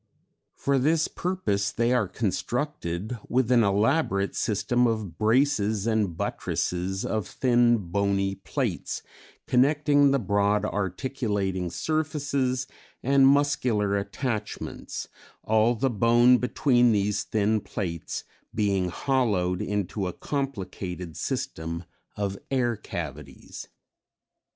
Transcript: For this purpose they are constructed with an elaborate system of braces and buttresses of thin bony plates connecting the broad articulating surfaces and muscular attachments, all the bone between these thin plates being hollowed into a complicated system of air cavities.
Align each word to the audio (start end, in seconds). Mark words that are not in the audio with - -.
For 0.55 0.79
this 0.79 1.07
purpose 1.07 1.71
they 1.71 1.93
are 1.93 2.07
constructed 2.07 3.19
with 3.29 3.51
an 3.51 3.61
elaborate 3.61 4.35
system 4.35 4.87
of 4.87 5.19
braces 5.19 5.85
and 5.85 6.17
buttresses 6.17 7.05
of 7.05 7.27
thin 7.27 7.77
bony 7.77 8.33
plates 8.33 9.03
connecting 9.45 10.09
the 10.09 10.17
broad 10.17 10.65
articulating 10.65 11.69
surfaces 11.69 12.65
and 13.03 13.27
muscular 13.27 13.95
attachments, 13.95 15.07
all 15.43 15.75
the 15.75 15.91
bone 15.91 16.39
between 16.39 16.93
these 16.93 17.21
thin 17.23 17.59
plates 17.61 18.23
being 18.55 18.89
hollowed 18.89 19.61
into 19.61 20.07
a 20.07 20.13
complicated 20.13 21.15
system 21.15 21.83
of 22.15 22.39
air 22.49 22.75
cavities. 22.75 23.67